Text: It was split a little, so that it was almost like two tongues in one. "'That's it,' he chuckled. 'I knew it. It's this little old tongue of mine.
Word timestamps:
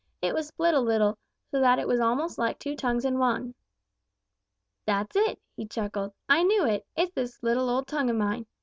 It 0.19 0.33
was 0.33 0.47
split 0.47 0.73
a 0.73 0.79
little, 0.79 1.19
so 1.51 1.59
that 1.59 1.77
it 1.77 1.87
was 1.87 1.99
almost 1.99 2.39
like 2.39 2.57
two 2.57 2.75
tongues 2.75 3.05
in 3.05 3.19
one. 3.19 3.53
"'That's 4.87 5.15
it,' 5.15 5.39
he 5.55 5.67
chuckled. 5.67 6.11
'I 6.27 6.41
knew 6.45 6.65
it. 6.65 6.87
It's 6.97 7.13
this 7.13 7.43
little 7.43 7.69
old 7.69 7.85
tongue 7.85 8.09
of 8.09 8.15
mine. 8.15 8.47